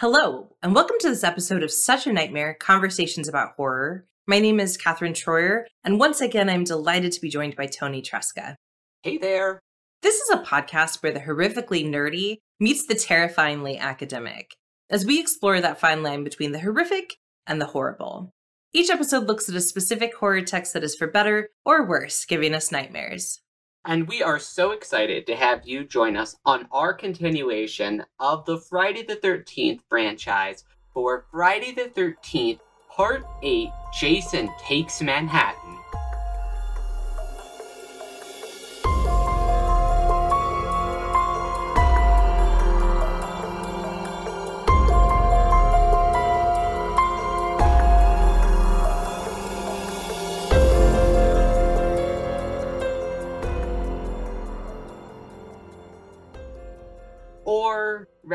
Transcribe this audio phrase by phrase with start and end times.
[0.00, 4.06] Hello, and welcome to this episode of Such a Nightmare Conversations about Horror.
[4.28, 8.00] My name is Katherine Troyer, and once again, I'm delighted to be joined by Toni
[8.00, 8.54] Tresca.
[9.02, 9.58] Hey there.
[10.02, 14.54] This is a podcast where the horrifically nerdy meets the terrifyingly academic,
[14.88, 17.16] as we explore that fine line between the horrific
[17.48, 18.30] and the horrible.
[18.72, 22.54] Each episode looks at a specific horror text that is for better or worse, giving
[22.54, 23.40] us nightmares.
[23.84, 28.58] And we are so excited to have you join us on our continuation of the
[28.58, 35.67] Friday the 13th franchise for Friday the 13th, Part 8 Jason Takes Manhattan.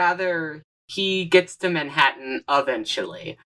[0.03, 3.37] Rather, he gets to Manhattan eventually.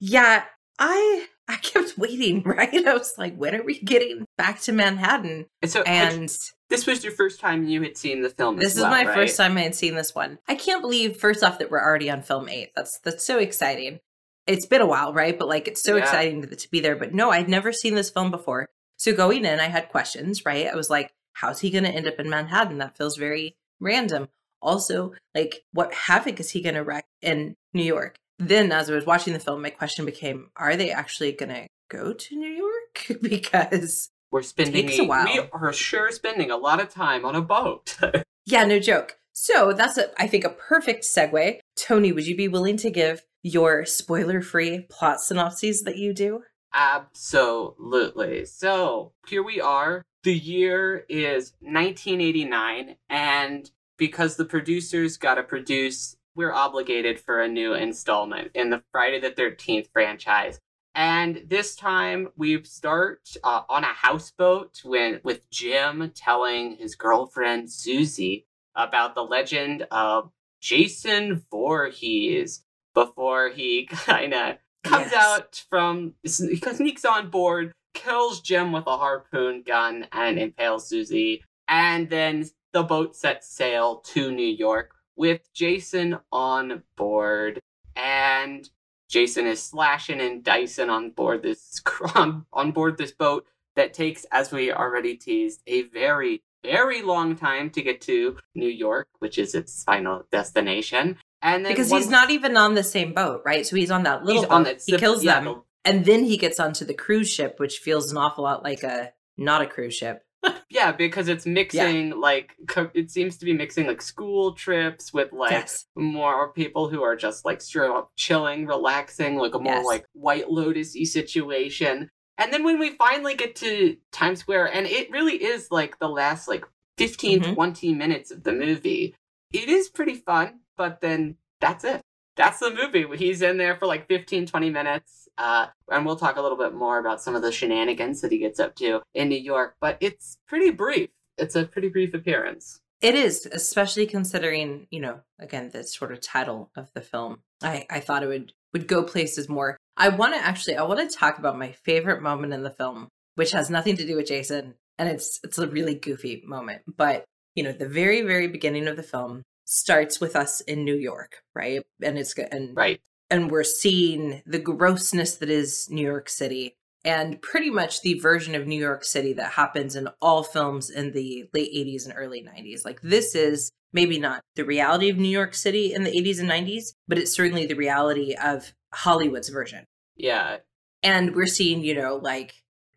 [0.00, 0.44] Yeah,
[0.78, 2.86] I I kept waiting, right?
[2.86, 5.46] I was like, when are we getting back to Manhattan?
[5.62, 6.36] And so, And
[6.68, 8.56] this was your first time you had seen the film.
[8.56, 9.14] this is well, my right?
[9.14, 10.38] first time I had seen this one.
[10.46, 12.70] I can't believe, first off, that we're already on film eight.
[12.76, 13.98] That's that's so exciting.
[14.46, 15.38] It's been a while, right?
[15.38, 16.02] But like, it's so Yeah.
[16.02, 16.96] exciting to, to be there.
[16.96, 18.68] But no, I'd never seen this film before.
[18.98, 20.66] So going in, I had questions, right?
[20.66, 22.78] I was like, how's he going to end up in Manhattan?
[22.78, 24.28] That feels very random.
[24.60, 28.16] Also, like, what havoc is he going to wreak in New York?
[28.38, 31.66] Then, as I was watching the film, my question became, are they actually going to
[31.90, 33.18] go to New York?
[33.22, 35.26] because We're spending Takes a while.
[35.26, 37.96] We are sure spending a lot of time on a boat.
[38.50, 39.18] Yeah, no joke.
[39.34, 41.58] So that's a, I think, a perfect segue.
[41.76, 46.44] Toni, would you be willing to give your spoiler-free plot synopses that you do?
[46.72, 48.46] Absolutely.
[48.46, 50.02] So here we are.
[50.24, 57.48] The year is 1989, and because the producers got to produce, we're obligated for a
[57.48, 60.58] new installment in the Friday the 13th franchise.
[60.94, 67.70] And this time we start uh, on a houseboat when, with Jim telling his girlfriend
[67.70, 72.64] Susie about the legend of Jason Voorhees
[72.94, 75.14] before he kind of comes Yes.
[75.14, 81.42] out from sneaks on board, kills Jim with a harpoon gun, and impales Susie.
[81.68, 87.60] And then the boat sets sail to New York with Jason on board.
[87.96, 88.68] And
[89.08, 91.80] Jason is slashing and dicing on board this
[92.14, 93.46] on, on board this boat
[93.76, 98.68] that takes, as we already teased, a very very long time to get to New
[98.68, 101.16] York, which is its final destination.
[101.40, 103.64] And then Because once- he's not even on the same boat, right?
[103.64, 104.50] So he's on that little boat.
[104.50, 107.60] on that he kills yeah, them, the- and then he gets onto the cruise ship,
[107.60, 110.24] which feels an awful lot like a not a cruise ship.
[110.70, 115.32] Yeah, because it's mixing like co- it seems to be mixing like school trips with
[115.32, 115.86] like yes.
[115.96, 119.86] more people who are just like straight up chilling, relaxing, like a more Yes.
[119.86, 122.10] like White Lotus-y situation.
[122.36, 126.08] And then when we finally get to Times Square, and it really is like the
[126.08, 126.64] last like
[126.98, 127.54] 15, Mhm.
[127.54, 129.14] 20 minutes of the movie,
[129.52, 132.02] it is pretty fun, but then that's it.
[132.36, 133.06] That's the movie.
[133.16, 135.27] He's in there for like 15, 20 minutes.
[135.38, 138.38] Uh, and we'll talk a little bit more about some of the shenanigans that he
[138.38, 141.08] gets up to in New York, but it's pretty brief.
[141.38, 142.80] It's a pretty brief appearance.
[143.00, 147.38] It is, especially considering, you know, again, the sort of title of the film.
[147.62, 149.76] I, I thought it would would go places more.
[149.96, 153.08] I want to actually I want to talk about my favorite moment in the film,
[153.36, 156.82] which has nothing to do with Jason, and it's it's a really goofy moment.
[156.96, 157.24] But,
[157.54, 161.42] you know, the very, very beginning of the film starts with us in New York,
[161.54, 161.82] right?
[162.02, 163.00] And it's go- and Right.
[163.30, 168.54] And we're seeing the grossness that is New York City and pretty much the version
[168.54, 172.42] of New York City that happens in all films in the late 80s and early
[172.42, 172.84] 90s.
[172.84, 176.50] Like this is maybe not the reality of New York City in the 80s and
[176.50, 179.84] 90s, but it's certainly the reality of Hollywood's version.
[180.16, 180.58] Yeah.
[181.02, 182.54] And we're seeing, you know, like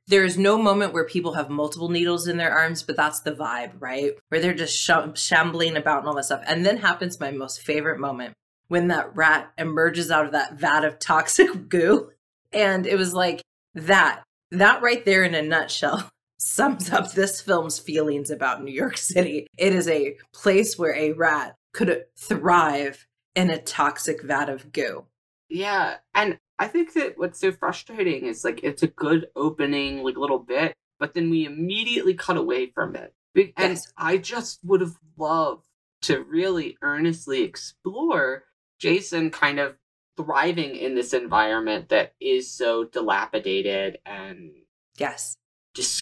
[0.08, 3.32] there is no moment where people have multiple needles in their arms, but that's the
[3.32, 4.14] vibe, right?
[4.30, 6.44] Where they're just sh- shambling about and all that stuff.
[6.48, 8.34] And then happens my most favorite moment
[8.72, 12.10] when that rat emerges out of that vat of toxic goo.
[12.54, 13.42] And it was like
[13.74, 16.10] that, that right there in a nutshell
[16.40, 19.46] sums up this film's feelings about New York City.
[19.58, 23.06] It is a place where a rat could thrive
[23.36, 25.04] in a toxic vat of goo.
[25.50, 30.16] Yeah, and I think that what's so frustrating is like it's a good opening, like
[30.16, 33.14] little bit, but then we immediately cut away from it.
[33.36, 33.92] And Yes.
[33.98, 35.68] I just would have loved
[36.04, 38.46] to really earnestly explore
[38.82, 39.78] Jason kind of
[40.18, 44.52] thriving in this environment that is so dilapidated and
[44.98, 45.36] Yes.
[45.74, 46.02] just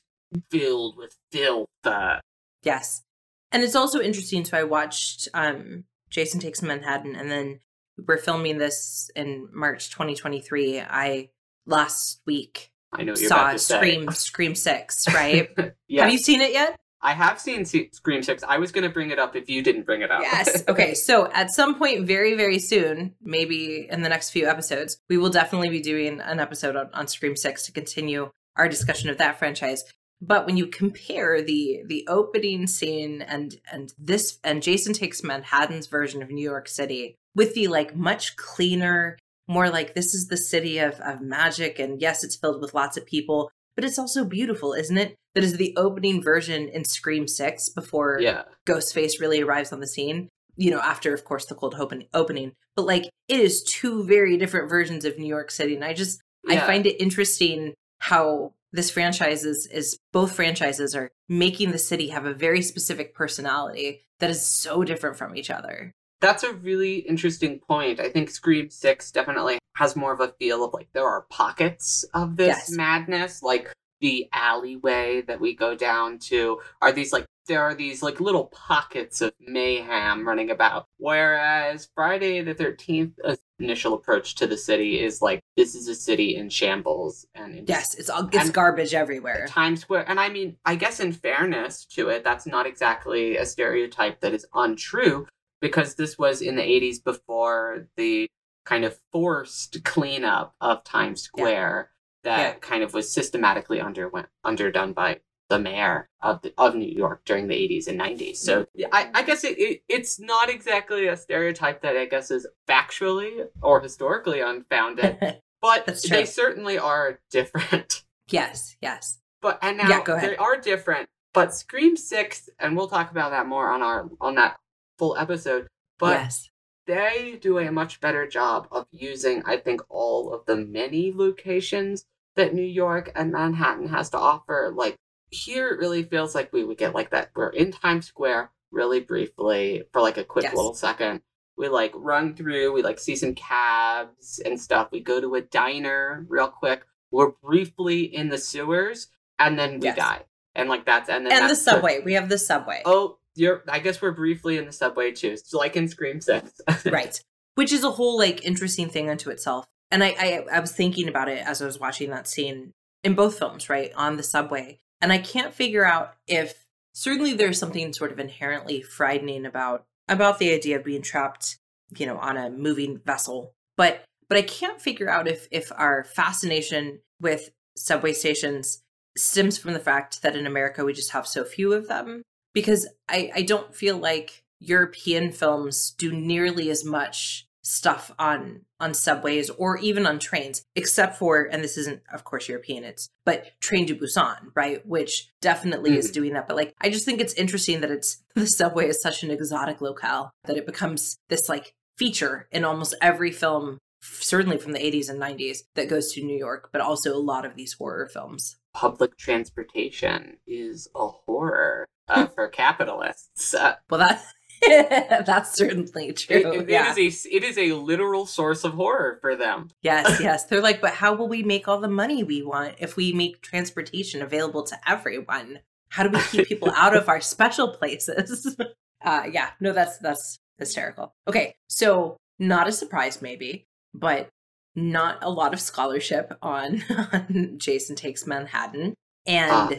[0.50, 1.68] filled with filth.
[1.84, 2.20] Uh,
[2.64, 3.04] Yes.
[3.52, 4.46] And it's also interesting.
[4.46, 7.60] So I watched um Jason Takes Manhattan and then
[8.08, 10.80] we're filming this in March 2023.
[10.82, 11.30] I
[11.66, 13.76] last week I know saw about to say.
[13.76, 15.50] Scream Scream 6, right?
[15.58, 16.76] Have you seen it yet?
[17.02, 18.44] I have seen Se- Scream 6.
[18.44, 20.22] I was going to bring it up if you didn't bring it up.
[20.22, 20.64] Yes.
[20.70, 20.94] Okay.
[20.94, 25.30] So at some point, very, very soon, maybe in the next few episodes, we will
[25.30, 29.40] definitely be doing an episode on, on Scream 6 to continue our discussion of that
[29.40, 29.84] franchise.
[30.22, 35.88] But when you compare the the opening scene and and this and Jason takes Manhattan's
[35.88, 39.18] version of New York City with the like much cleaner,
[39.48, 42.98] more like this is the city of, of magic, and yes, it's filled with lots
[42.98, 43.50] of people,
[43.80, 45.16] but it's also beautiful, isn't it?
[45.36, 48.42] That is the opening version in Scream 6 before yeah.
[48.66, 50.28] Ghostface really arrives on the scene.
[50.58, 54.36] You know, after of course the cold open- opening, but like it is two very
[54.36, 58.92] different versions of New York City, and I just I find it interesting how this
[58.92, 64.30] franchise is is both franchises are making the city have a very specific personality that
[64.30, 65.94] is so different from each other.
[66.22, 68.00] That's a really interesting point.
[68.00, 72.04] I think Scream 6 definitely has more of a feel of like there are pockets
[72.14, 72.72] of this Yes.
[72.72, 73.72] madness, like
[74.02, 78.46] the alleyway that we go down to are these like there are these like little
[78.46, 80.86] pockets of mayhem running about.
[80.98, 85.96] Whereas Friday the 13th uh, initial approach to the city is like this is a
[85.96, 89.48] city in shambles and in Yes, it's all it's garbage everywhere.
[89.48, 90.06] Times Square.
[90.10, 94.34] And I mean, I guess in fairness to it, that's not exactly a stereotype that
[94.34, 95.26] is untrue
[95.62, 98.30] because this was in the 80s before the
[98.66, 101.90] kind of forced cleanup of Times Square
[102.24, 102.54] that Yeah.
[102.60, 107.48] kind of was systematically underwent underdone by the mayor of the, of New York during
[107.48, 108.36] the 80s and 90s.
[108.38, 112.46] So I, I guess it, it it's not exactly a stereotype that I guess is
[112.68, 115.18] factually or historically unfounded,
[115.62, 118.04] but they certainly are different.
[118.30, 119.20] yes, yes.
[119.42, 121.10] But and now Yeah, they are different.
[121.34, 124.60] But Scream Six, and we'll talk about that more on our on that
[125.00, 125.68] full episode.
[125.98, 126.50] But yes.
[126.86, 132.06] they do a much better job of using, I think, all of the many locations
[132.36, 134.72] that New York and Manhattan has to offer.
[134.76, 134.96] Like
[135.30, 137.32] here, it really feels like we would get like that.
[137.36, 140.56] We're in Times Square really briefly for like a quick Yes.
[140.56, 141.22] little second.
[141.58, 142.72] We like run through.
[142.72, 144.90] We like see some cabs and stuff.
[144.92, 146.86] We go to a diner real quick.
[147.12, 149.08] We're briefly in the sewers,
[149.40, 149.98] and then we Yes.
[149.98, 150.26] die.
[150.56, 152.00] And like that's and then And the subway.
[152.04, 152.82] We have the subway.
[152.86, 153.64] Oh, you're.
[153.68, 155.30] I guess we're briefly in the subway too.
[155.30, 156.52] It's like in Scream Six.
[156.86, 157.20] right
[157.60, 161.10] which is a whole like interesting thing unto itself and I, I i was thinking
[161.10, 162.72] about it as i was watching that scene
[163.04, 167.60] in both films right on the subway and i can't figure out if certainly there's
[167.60, 171.58] something sort of inherently frightening about about the idea of being trapped
[171.98, 176.06] you know on a moving vessel but but i can't figure out if if our
[176.06, 178.84] fascination with subway stations
[179.18, 182.24] stems from the fact that in america we just have so few of them
[182.60, 188.94] because i i don't feel like european films do nearly as much stuff on on
[188.94, 193.52] subways or even on trains except for and this isn't of course european it's but
[193.60, 194.86] train to busan right?
[194.88, 196.14] Which definitely is mm.
[196.14, 199.24] doing that but like i just think it's interesting that it's the subway is such
[199.24, 204.72] an exotic locale that it becomes this like feature in almost every film certainly from
[204.72, 207.74] the 80s and 90s that goes to new york but also a lot of these
[207.74, 208.56] horror films.
[208.74, 213.54] Public transportation is a horror uh, for capitalists.
[213.54, 214.24] Uh, well that
[215.26, 216.92] that's certainly it- true it- yeah.
[216.92, 219.70] it is a it is a literal source of horror for them.
[219.82, 220.46] Yes, yes.
[220.46, 223.42] They're like, but how will we make all the money we want if we make
[223.42, 225.60] transportation available to everyone?
[225.90, 228.56] How do we keep people out of our special places?
[229.02, 231.14] Uh yeah, no, that's that's hysterical.
[231.26, 233.64] Okay, so not a surprise maybe,
[233.94, 234.28] but
[234.76, 238.94] not a lot of scholarship on, on Jason Takes Manhattan.
[239.26, 239.70] And Ah.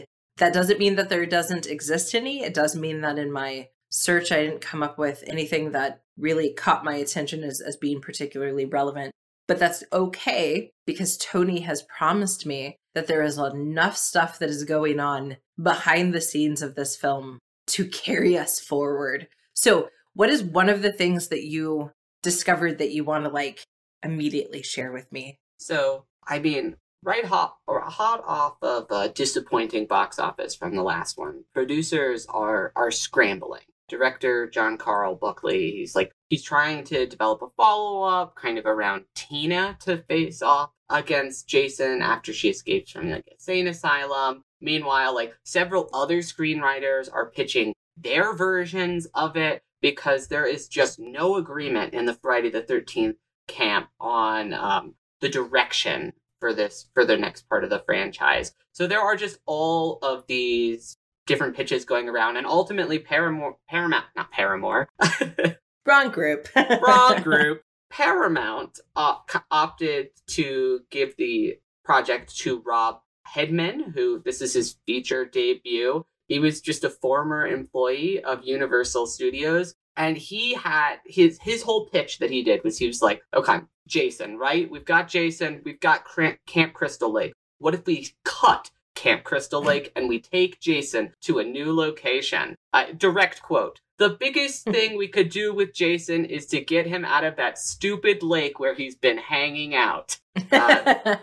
[0.41, 2.41] That doesn't mean that there doesn't exist any.
[2.41, 6.51] It does mean that in my search I didn't come up with anything that really
[6.51, 9.11] caught my attention as, as being particularly relevant.
[9.47, 14.63] But that's okay because Toni has promised me that there is enough stuff that is
[14.63, 19.27] going on behind the scenes of this film to carry us forward.
[19.53, 21.91] So, what is one of the things that you
[22.23, 23.63] discovered that you want to like
[24.01, 25.37] immediately share with me?
[25.59, 30.83] So I mean, right hot or hot off of a disappointing box office from the
[30.83, 33.61] last one, producers are are scrambling.
[33.87, 38.65] Director John Carl Buechler, he's like he's trying to develop a follow up kind of
[38.65, 44.43] around Tina to face off against Jason after she escapes from like insane asylum.
[44.61, 50.99] Meanwhile, like several other screenwriters are pitching their versions of it because there is just
[50.99, 53.17] no agreement in the Friday the Thirteenth
[53.47, 58.53] camp on um, the direction for this for the next part of the franchise.
[58.73, 64.05] So there are just all of these different pitches going around, and ultimately Paramore, Paramount,
[64.17, 64.89] not Paramore,
[65.85, 66.47] Wrong group.
[66.81, 67.63] wrong group.
[67.89, 75.25] Paramount op- opted to give the project to Rob Hedden, who this is his feature
[75.25, 76.05] debut.
[76.27, 79.75] He was just a former employee of Universal Studios.
[79.97, 83.59] And he had his his whole pitch that he did was he was like, okay,
[83.87, 84.69] Jason, right?
[84.69, 86.05] We've got Jason, we've got
[86.45, 87.33] Camp Crystal Lake.
[87.59, 92.55] What if we cut Camp Crystal Lake and we take Jason to a new location?
[92.73, 93.81] Uh, direct quote.
[93.97, 97.57] The biggest thing we could do with Jason is to get him out of that
[97.57, 100.17] stupid lake where he's been hanging out.
[100.49, 101.17] Uh,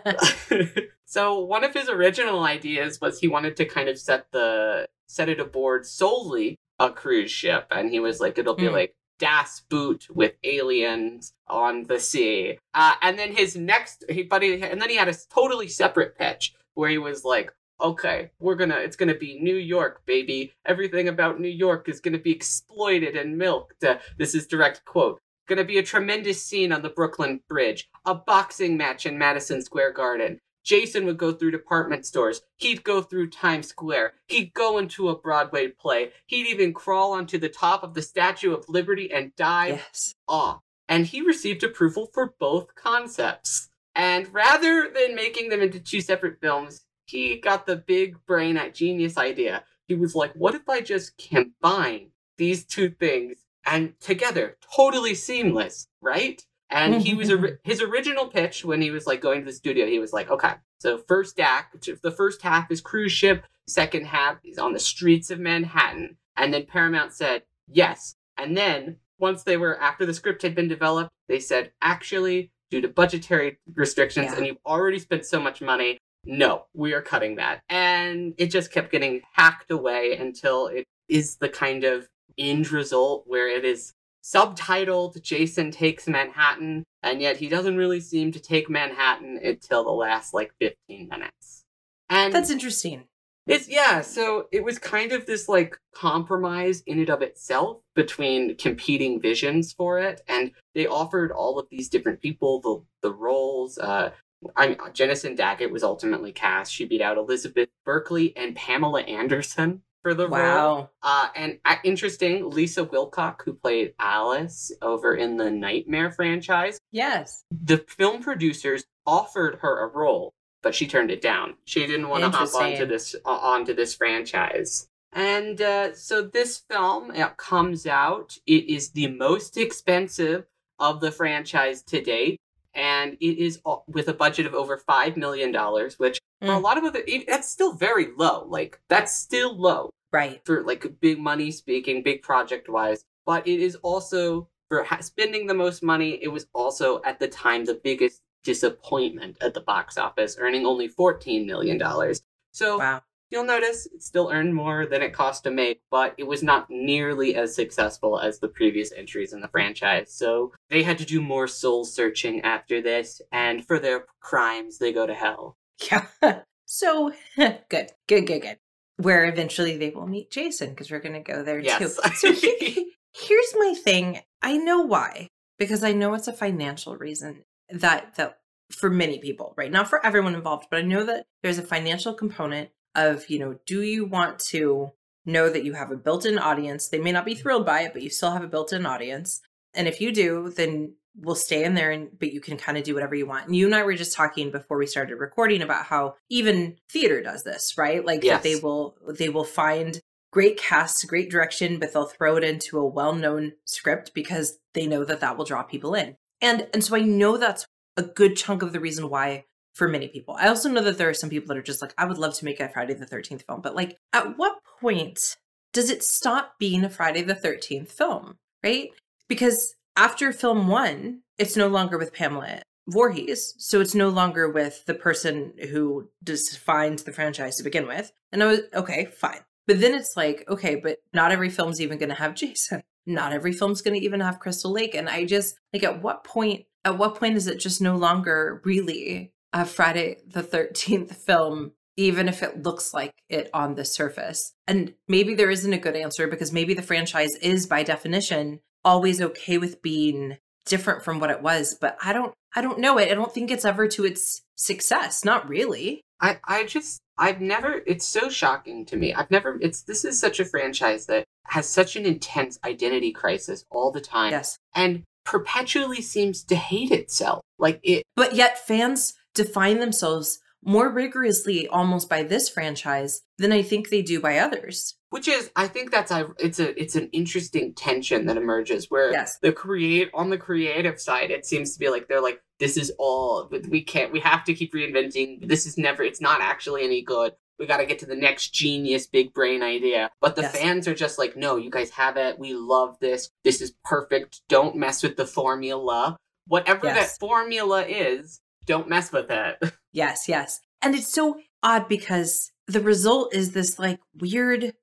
[1.05, 5.29] so one of his original ideas was he wanted to kind of set the set
[5.29, 8.73] it aboard solely a cruise ship, and he was like, it'll be mm.
[8.73, 12.57] like Das Boot with aliens on the sea.
[12.73, 16.17] Uh, and then his next, he, but he, and then he had a totally separate
[16.17, 20.53] pitch where he was like, okay, we're gonna, it's gonna be New York, baby.
[20.65, 23.83] Everything about New York is gonna be exploited and milked.
[23.83, 25.19] Uh, this is direct quote.
[25.47, 29.93] Gonna be a tremendous scene on the Brooklyn Bridge, a boxing match in Madison Square
[29.93, 32.41] Garden, Jason would go through department stores.
[32.57, 34.13] He'd go through Times Square.
[34.27, 36.11] He'd go into a Broadway play.
[36.27, 40.15] He'd even crawl onto the top of the Statue of Liberty and dive yes.
[40.27, 40.61] off.
[40.87, 43.69] And he received approval for both concepts.
[43.95, 48.75] And rather than making them into two separate films, he got the big brain at
[48.75, 49.63] genius idea.
[49.87, 55.87] He was like, what if I just combine these two things and together, totally seamless,
[56.01, 56.43] right?
[56.69, 57.31] And he was
[57.63, 59.85] his original pitch when he was like going to the studio.
[59.85, 64.37] He was like, okay, so first act, the first half is cruise ship, second half
[64.43, 66.17] is on the streets of Manhattan.
[66.35, 68.15] And then Paramount said yes.
[68.37, 72.81] And then once they were after the script had been developed, they said actually due
[72.81, 74.37] to budgetary restrictions yeah.
[74.37, 77.61] and you've already spent so much money, no, we are cutting that.
[77.69, 82.07] And it just kept getting hacked away until it is the kind of
[82.37, 88.31] end result where it is subtitled Jason Takes Manhattan, and yet he doesn't really seem
[88.31, 91.63] to take Manhattan until the last like 15 minutes.
[92.09, 93.05] And That's interesting.
[93.47, 98.55] It's yeah, so it was kind of this like compromise in and of itself between
[98.57, 103.79] competing visions for it, and they offered all of these different people the the roles.
[103.79, 104.11] Uh,
[104.55, 106.71] I mean, Jensen Daggett was ultimately cast.
[106.71, 110.67] She beat out Elizabeth Berkley and Pamela Anderson for the wow.
[110.67, 110.91] role.
[111.03, 116.79] Uh, and uh, interesting, Lisa Wilcox, who played Alice over in the Nightmare franchise.
[116.91, 117.43] Yes.
[117.51, 121.55] The film producers offered her a role, but she turned it down.
[121.65, 124.87] She didn't want to hop onto this uh, onto this franchise.
[125.13, 128.37] And uh, so this film it comes out.
[128.45, 130.45] It is the most expensive
[130.77, 132.39] of the franchise to date
[132.73, 136.55] and it is with a budget of over five million dollars, which mm.
[136.55, 138.45] a lot of other that's still very low.
[138.47, 140.41] Like that's still low, right?
[140.45, 143.03] For like big money speaking, big project wise.
[143.25, 146.19] But it is also for spending the most money.
[146.21, 150.87] It was also at the time the biggest disappointment at the box office, earning only
[150.87, 152.21] fourteen million dollars.
[152.51, 153.01] So wow.
[153.31, 156.67] You'll notice it still earned more than it cost to make, but it was not
[156.71, 160.11] nearly as successful as the previous entries in the franchise.
[160.11, 164.91] So they had to do more soul searching after this, and for their crimes, they
[164.91, 165.57] go to hell.
[165.91, 166.07] Yeah.
[166.65, 168.57] so good, good, good, good.
[168.97, 171.79] Where eventually they will meet Jason because we're going to go there yes.
[171.79, 172.11] too.
[172.15, 174.21] So he, here's my thing.
[174.41, 178.39] I know why because I know it's a financial reason that that
[178.71, 179.71] for many people, right?
[179.71, 183.57] Not for everyone involved, but I know that there's a financial component of, you know,
[183.65, 184.91] do you want to
[185.25, 186.87] know that you have a built-in audience?
[186.87, 189.41] They may not be thrilled by it, but you still have a built-in audience.
[189.73, 192.83] And if you do, then we'll stay in there and but you can kind of
[192.83, 193.47] do whatever you want.
[193.47, 197.21] And you and I were just talking before we started recording about how even theater
[197.21, 198.05] does this, right?
[198.05, 198.43] Like yes.
[198.43, 199.99] they will they will find
[200.31, 205.03] great cast, great direction, but they'll throw it into a well-known script because they know
[205.03, 206.15] that that will draw people in.
[206.41, 207.65] And and so I know that's
[207.97, 210.35] a good chunk of the reason why for many people.
[210.37, 212.33] I also know that there are some people that are just like, I would love
[212.35, 215.37] to make a Friday the 13th film, but like, at what point
[215.73, 218.89] does it stop being a Friday the 13th film, right?
[219.27, 223.53] Because after film one, it's no longer with Pamela Voorhees.
[223.57, 228.11] So it's no longer with the person who defined the franchise to begin with.
[228.31, 229.41] And I was, okay, fine.
[229.67, 232.81] But then it's like, okay, but not every film's even going to have Jason.
[233.05, 234.95] Not every film's going to even have Crystal Lake.
[234.95, 238.61] And I just, like, at what point, at what point is it just no longer
[238.63, 244.53] really a Friday the 13th film, even if it looks like it on the surface.
[244.65, 249.21] And maybe there isn't a good answer because maybe the franchise is by definition always
[249.21, 253.11] okay with being different from what it was, but I don't I don't know it.
[253.11, 255.23] I don't think it's ever to its success.
[255.23, 256.01] Not really.
[256.21, 259.13] I, I just I've never it's so shocking to me.
[259.13, 263.63] I've never it's this is such a franchise that has such an intense identity crisis
[263.71, 264.31] all the time.
[264.31, 264.57] Yes.
[264.73, 267.41] And perpetually seems to hate itself.
[267.57, 273.61] Like it But yet fans define themselves more rigorously almost by this franchise than I
[273.61, 274.95] think they do by others.
[275.11, 279.11] Which is I think that's a it's a it's an interesting tension that emerges where
[279.11, 279.37] Yes.
[279.41, 282.91] the create on the creative side it seems to be like they're like this is
[282.99, 287.01] all we can't we have to keep reinventing this is never it's not actually any
[287.01, 290.55] good we got to get to the next genius big brain idea but the Yes.
[290.57, 294.41] fans are just like no you guys have it we love this this is perfect
[294.49, 297.13] don't mess with the formula whatever Yes.
[297.13, 299.57] that formula is don't mess with it
[299.91, 300.59] Yes, yes.
[300.83, 304.73] And it's so odd because the result is this like weird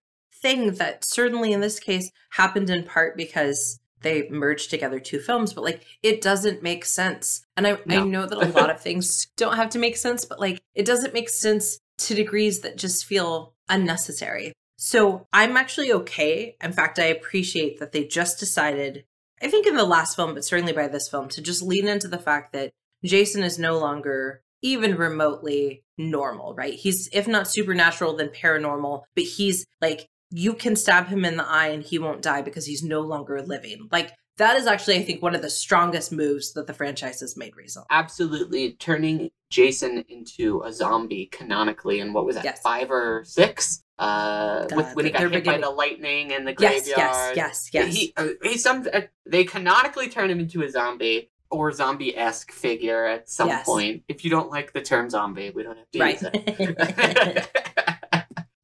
[0.43, 5.53] thing that certainly in this case happened in part because they merged together two films,
[5.53, 7.45] but like it doesn't make sense.
[7.57, 10.41] And I, I know that a lot of things don't have to make sense, but
[10.41, 14.53] like it doesn't make sense to degrees that just feel unnecessary.
[14.79, 16.57] So I'm actually okay.
[16.63, 19.05] In fact, I appreciate that they just decided,
[19.43, 22.09] I think in the last film, but certainly by this film, to just lean into
[22.09, 22.71] the fact that
[23.05, 26.75] Jason is no longer even remotely normal, right?
[26.75, 31.47] He's, if not supernatural, then paranormal, but he's like, you can stab him in the
[31.49, 33.89] eye and he won't die because he's no longer living.
[33.91, 37.39] Like, that is actually, I think, one of the strongest moves that the franchise has
[37.39, 37.87] made recently.
[37.91, 42.61] absolutely turning Jason into a zombie canonically in what was that Yes.
[42.61, 43.83] five or six?
[43.99, 47.37] Uh, The- with, when he got hit by the lightning in the Yes, graveyard.
[47.39, 47.95] yes, yes, yes.
[47.95, 52.53] He, uh, he some uh, they canonically turn him into a zombie or zombie esque
[52.53, 53.65] figure at some Yes.
[53.65, 54.03] point.
[54.07, 56.21] If you don't like the term zombie, we don't have to right.
[56.21, 57.49] use it.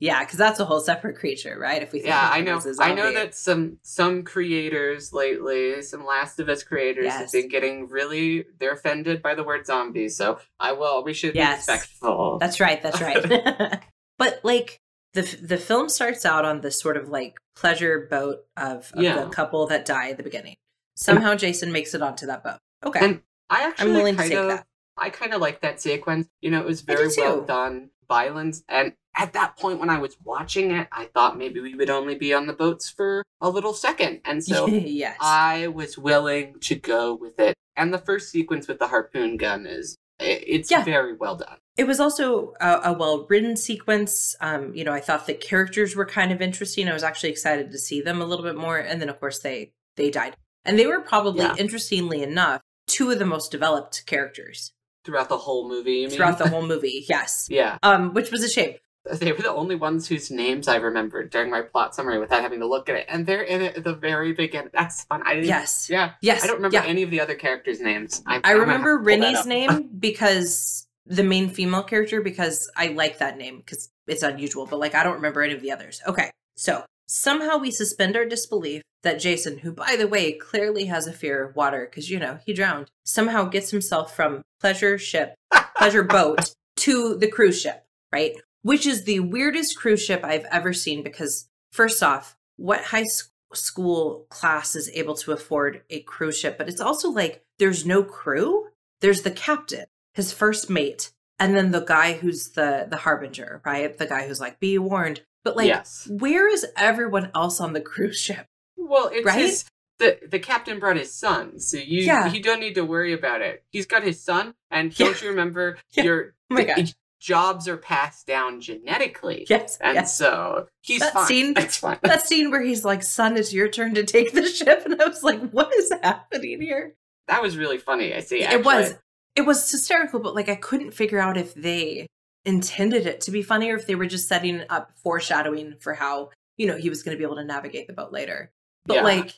[0.03, 1.81] yeah, because that's a whole separate creature, right?
[1.81, 2.61] If we think yeah, I know.
[2.81, 7.87] I know that some some creators lately, some Last of Us creators, have been getting
[7.87, 10.09] really they're offended by the word zombie.
[10.09, 11.05] So I will.
[11.05, 11.67] We should Yes.
[11.67, 12.39] be respectful.
[12.41, 12.83] That's right.
[12.83, 13.81] That's right.
[14.19, 14.81] but like
[15.13, 19.23] the the film starts out on this sort of like pleasure boat of, of Yeah.
[19.23, 20.57] the couple that die at the beginning.
[20.97, 22.59] Somehow Jason makes it onto that boat.
[22.85, 22.99] Okay.
[23.05, 24.67] And I actually I'm willing to take of, that.
[24.97, 26.27] I kind of like that sequence.
[26.41, 30.17] You know, it was very well done, violence, and at that point when I was
[30.25, 33.75] watching it, I thought maybe we would only be on the boats for a little
[33.75, 35.17] second, and so yes.
[35.21, 37.55] I was willing to go with it.
[37.77, 40.85] And the first sequence with the harpoon gun is it's Yeah.
[40.85, 41.57] very well done.
[41.77, 44.37] it was also a, a well written sequence.
[44.41, 46.87] Um, you know, I thought the characters were kind of interesting.
[46.89, 48.79] I was actually excited to see them a little bit more.
[48.79, 50.37] And then of course they they died.
[50.65, 51.57] And they were probably, Yeah.
[51.59, 54.73] interestingly enough, two of the most developed characters
[55.05, 57.05] Throughout the whole movie, throughout the whole movie.
[57.09, 57.47] Yes.
[57.51, 58.77] yeah, Um, which was a shame.
[59.11, 62.61] They were the only ones whose names I remembered during my plot summary without having
[62.61, 64.71] to look at it, and they're in it at the very beginning.
[64.73, 65.23] That's fun.
[65.25, 65.49] I didn't.
[65.49, 65.89] Yes.
[65.91, 66.13] Yeah.
[66.21, 66.45] Yes.
[66.45, 66.85] I don't remember yeah.
[66.85, 68.23] any of the other characters' names.
[68.27, 72.89] I, I I'm gonna have remember Rennie's name because the main female character because I
[72.89, 76.01] like that name because it's unusual, but like I don't remember any of the others.
[76.07, 76.31] Okay.
[76.57, 81.13] So somehow we suspend our disbelief that Jason, who by the way clearly has a
[81.13, 85.35] fear of water because you know he drowned, somehow gets himself from pleasure ship,
[85.77, 88.33] pleasure boat to the cruise ship, right?
[88.63, 93.07] Which is the weirdest cruise ship I've ever seen because first off, what high
[93.53, 96.59] school class is able to afford a cruise ship?
[96.59, 98.69] But it's also like there's no crew.
[99.01, 103.97] There's the captain, his first mate, and then the guy who's the the harbinger, right?
[103.97, 106.07] The guy who's like, "Be warned." But like, yes.
[106.09, 108.47] where is everyone else on the cruise ship?
[108.77, 109.41] Well, it's Right?
[109.41, 109.65] his.
[109.99, 112.33] The, the captain brought his son, so you Yeah.
[112.33, 113.63] you don't need to worry about it.
[113.71, 115.07] He's got his son, and Yeah.
[115.07, 116.05] don't you remember Yeah.
[116.05, 116.95] your Oh my gosh.
[117.23, 120.17] Jobs are passed down genetically, Yes, and yes.
[120.19, 121.27] so he's That fine.
[121.27, 121.99] scene- It's fine.
[122.03, 125.07] That scene where he's like, "Son, it's your turn to take the ship," and I
[125.07, 126.95] was like, "What is happening here?"
[127.29, 128.13] That was really funny.
[128.15, 128.43] I see.
[128.43, 128.95] it was
[129.37, 132.07] it was hysterical but like i couldn't figure out if they
[132.45, 136.29] intended it to be funny or if they were just setting up foreshadowing for how
[136.59, 138.51] you know he was going to be able to navigate the boat later
[138.85, 139.03] but Yeah.
[139.05, 139.35] like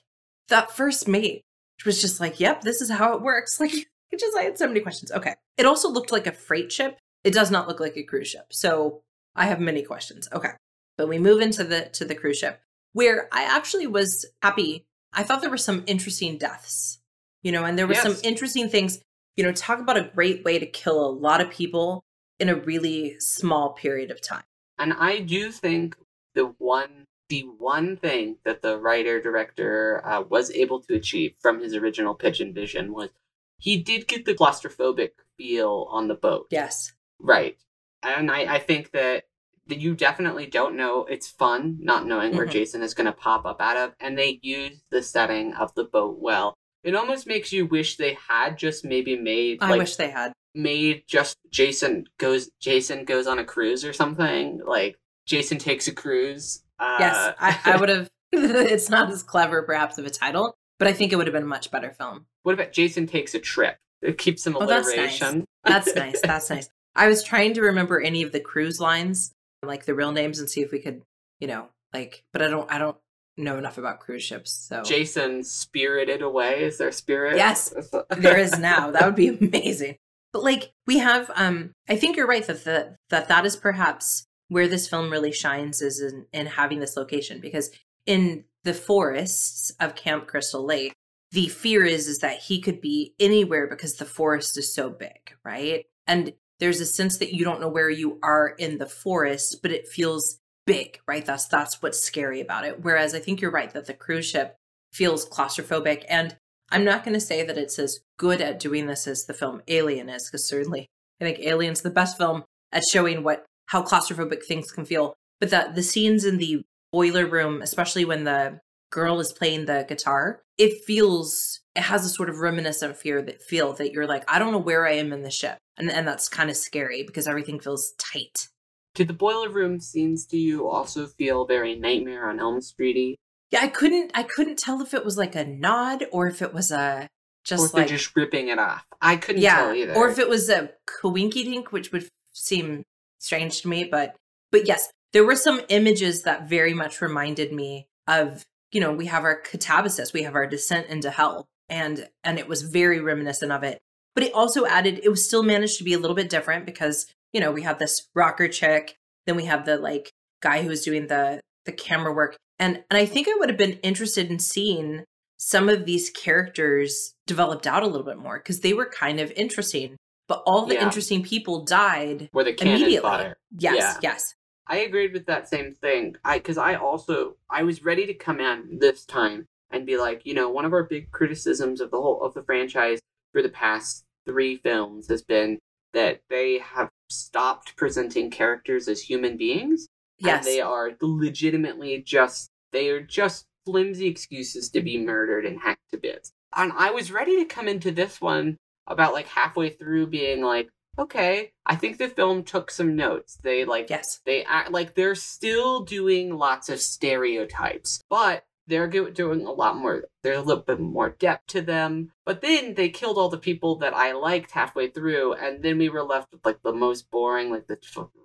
[0.48, 1.42] that first mate
[1.86, 3.70] was just like yep this is how it works like
[4.18, 7.32] just i had so many questions okay it also looked like a freight ship it
[7.32, 9.02] does not look like a cruise ship so
[9.34, 10.28] i have many questions.
[10.32, 10.50] Okay
[10.96, 12.60] but we move into the to the cruise ship
[12.92, 14.86] where i actually was happy.
[15.16, 16.98] I thought there were some interesting deaths
[17.42, 19.00] you know and there were some interesting things.
[19.36, 22.04] You know talk about a great way to kill a lot of people
[22.40, 24.44] in a really small period of time.
[24.78, 25.96] And I do think
[26.34, 31.60] the one the one thing that the writer director uh, was able to achieve from
[31.60, 33.10] his original pitch and vision was
[33.58, 36.46] he did get the claustrophobic feel on the boat.
[36.50, 36.92] yes
[37.24, 37.56] Right.
[38.02, 39.24] And I, I think that
[39.66, 42.50] that you definitely don't know it's fun not knowing where Mhm.
[42.52, 45.84] Jason is going to pop up out of and they use the setting of the
[45.84, 46.52] boat well.
[46.82, 50.32] It almost makes you wish they had just maybe made i like wish they had
[50.54, 55.92] made just Jason goes Jason goes on a cruise or something like Jason takes a
[55.94, 56.62] cruise.
[56.78, 60.88] Uh, yes i, I would have it's not as clever perhaps of a title but
[60.88, 63.38] i think it would have been a much better film what about Jason takes a
[63.38, 63.78] trip?
[64.02, 65.46] It keeps some Oh, that's alliteration.
[65.64, 66.20] That's nice.
[66.22, 66.68] That's nice.
[66.96, 70.48] I was trying to remember any of the cruise lines, like the real names, and
[70.48, 71.02] see if we could,
[71.40, 72.22] you know, like.
[72.32, 72.70] But I don't.
[72.70, 72.96] I don't
[73.36, 74.52] know enough about cruise ships.
[74.52, 76.64] So Jason spirited away.
[76.64, 77.36] Is there spirit?
[77.36, 77.74] Yes.
[78.10, 78.90] there is now.
[78.90, 79.96] That would be amazing.
[80.32, 84.26] But like we have, um, I think you're right that the, that that is perhaps
[84.48, 87.70] where this film really shines is in, in having this location because
[88.06, 90.92] in the forests of Camp Crystal Lake,
[91.30, 95.36] the fear is is that he could be anywhere because the forest is so big,
[95.44, 95.86] right?
[96.06, 99.70] And there's a sense that you don't know where you are in the forest, but
[99.70, 101.24] it feels big, right?
[101.24, 102.82] That's that's what's scary about it.
[102.82, 104.56] Whereas I think you're right that the cruise ship
[104.92, 106.36] feels claustrophobic and
[106.70, 109.62] I'm not going to say that it's as good at doing this as the film
[109.68, 110.88] Alien is because certainly
[111.20, 115.14] I think Alien's the best film at showing what how claustrophobic things can feel.
[115.40, 119.84] But the the scenes in the boiler room, especially when the girl is playing the
[119.88, 124.24] guitar, it feels it has a sort of reminiscent fear that feel that you're like,
[124.28, 125.58] I don't know where I am in the ship.
[125.76, 128.48] And and that's kind of scary because everything feels tight.
[128.94, 133.14] Did the boiler room scenes do you also feel very Nightmare on Elm Streety?
[133.50, 136.54] Yeah, I couldn't I couldn't tell if it was like a nod or if it
[136.54, 137.08] was a
[137.44, 138.84] just or if like they're just ripping it off.
[139.00, 139.94] I couldn't yeah, tell either.
[139.94, 142.84] or if it was a coinky dink, which would seem
[143.18, 143.84] strange to me.
[143.84, 144.16] But
[144.50, 149.06] but yes, there were some images that very much reminded me of you know we
[149.06, 153.52] have our catabasis, we have our descent into hell, and and it was very reminiscent
[153.52, 153.80] of it.
[154.14, 157.06] But it also added it was still managed to be a little bit different because
[157.32, 158.96] you know we have this rocker chick,
[159.26, 162.98] then we have the like guy who was doing the the camera work, and and
[162.98, 165.04] I think I would have been interested in seeing
[165.36, 169.30] some of these characters developed out a little bit more because they were kind of
[169.32, 169.96] interesting.
[170.26, 170.84] But all the Yeah.
[170.84, 173.10] interesting people died where the cannon immediately.
[173.10, 173.36] fire.
[173.58, 173.98] Yes, Yeah.
[174.02, 174.34] yes.
[174.66, 176.16] I agreed with that same thing.
[176.24, 180.24] I because I also I was ready to come in this time and be like,
[180.24, 183.00] you know, one of our big criticisms of the whole of the franchise
[183.34, 185.58] for the past three films has been
[185.92, 189.86] that they have stopped presenting characters as human beings.
[190.18, 190.38] Yes.
[190.38, 195.90] And they are legitimately just they are just flimsy excuses to be murdered and hacked
[195.92, 196.30] to bits.
[196.54, 200.68] And I was ready to come into this one about like halfway through being like,
[200.98, 203.36] okay, I think the film took some notes.
[203.42, 204.20] They like yes.
[204.24, 210.04] they act like they're still doing lots of stereotypes, but they're doing a lot more.
[210.22, 212.12] There's a little bit more depth to them.
[212.24, 215.88] But then they killed all the people that I liked halfway through, and then we
[215.88, 217.78] were left with like the most boring, like the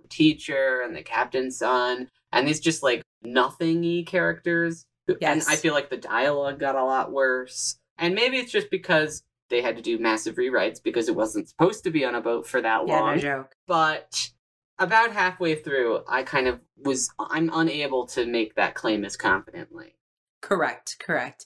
[0.10, 4.86] teacher and the captain's son, and these just like nothingy characters.
[5.08, 5.46] Yes.
[5.48, 7.80] And I feel like the dialogue got a lot worse.
[7.98, 11.84] And maybe it's just because they had to do massive rewrites because it wasn't supposed
[11.84, 13.56] to be on a boat for that Yeah, long no joke.
[13.68, 14.30] but
[14.78, 19.96] about halfway through i kind of was i'm unable to make that claim as confidently
[20.42, 21.46] Correct, correct.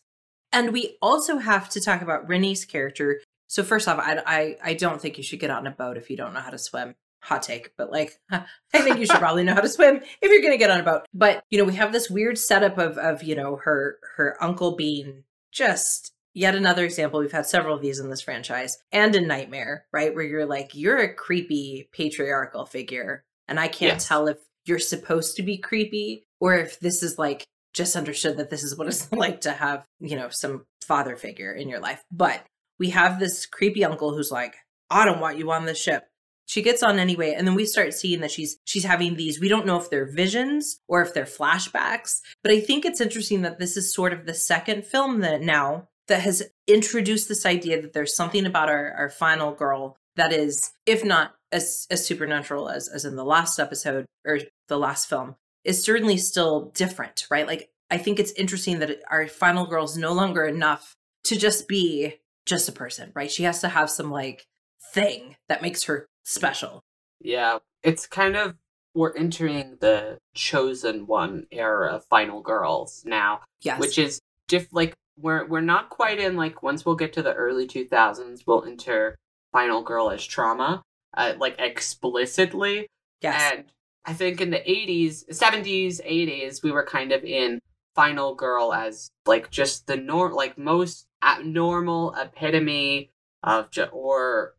[0.51, 3.21] And we also have to talk about Rennie's character.
[3.47, 6.09] So first off, I, I I don't think you should get on a boat if
[6.09, 6.95] you don't know how to swim.
[7.23, 10.41] Hot take, but like I think you should probably know how to swim if you're
[10.41, 11.03] going to get on a boat.
[11.13, 14.75] But you know, we have this weird setup of of you know her her uncle
[14.75, 17.19] being just yet another example.
[17.19, 20.13] We've had several of these in this franchise and in Nightmare, right?
[20.13, 24.07] Where you're like you're a creepy patriarchal figure, and I can't Yes.
[24.07, 28.49] tell if you're supposed to be creepy or if this is like just understood that
[28.49, 32.03] this is what it's like to have, you know, some father figure in your life.
[32.11, 32.45] But
[32.79, 34.55] we have this creepy uncle who's like,
[34.89, 36.07] I don't want you on this ship.
[36.45, 39.39] She gets on anyway, and then we start seeing that she's she's having these.
[39.39, 43.43] We don't know if they're visions or if they're flashbacks, but I think it's interesting
[43.43, 47.81] that this is sort of the second film that now that has introduced this idea
[47.81, 52.69] that there's something about our, our final girl that is, if not as, as supernatural
[52.69, 57.47] as, as in the last episode or the last film, is certainly still different, right?
[57.47, 60.95] Like, I think it's interesting that our final girl is no longer enough
[61.25, 63.31] to just be just a person, right?
[63.31, 64.45] She has to have some like
[64.93, 66.81] thing that makes her special.
[67.19, 68.55] yeah it's kind of
[68.95, 73.79] we're entering the chosen one era of final girls now Yes.
[73.79, 77.33] which is diff like we're we're not quite in like once we'll get to the
[77.33, 79.15] early 2000s we'll enter
[79.51, 80.81] final girl as trauma
[81.17, 82.87] uh, like explicitly
[83.21, 83.51] yes.
[83.53, 83.65] And
[84.05, 87.59] I think in the 80s, 70s, 80s, we were kind of in
[87.95, 93.11] Final Girl as like just the norm, like most abnormal epitome
[93.43, 94.55] of, ju- or,